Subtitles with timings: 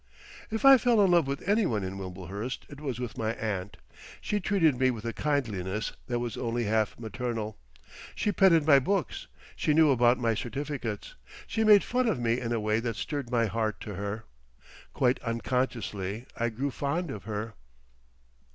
[0.49, 3.77] If I fell in love with any one in Wimblehurst it was with my aunt.
[4.19, 9.75] She treated me with a kindliness that was only half maternal—she petted my books, she
[9.75, 11.13] knew about my certificates,
[11.45, 14.23] she made fun of me in a way that stirred my heart to her.
[14.95, 17.53] Quite unconsciously I grew fond of her....